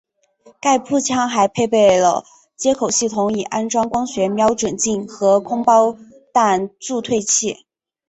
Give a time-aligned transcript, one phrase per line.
[0.59, 2.23] 该步枪还配备了
[2.55, 5.95] 接口系统以安装光学瞄准镜和空包
[6.33, 7.67] 弹助退器。